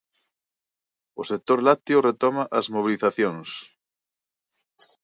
O 1.21 1.23
sector 1.31 1.59
lácteo 1.67 2.05
retoma 2.09 2.43
as 2.59 2.65
mobilizacións. 2.75 3.49